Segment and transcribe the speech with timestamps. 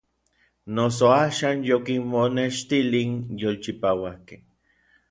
[0.75, 4.43] Noso axan yokinmonextilij n yolchipauakej.